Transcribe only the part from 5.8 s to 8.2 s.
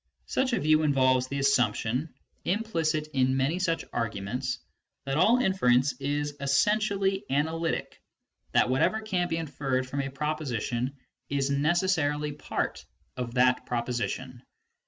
is essentially analytic,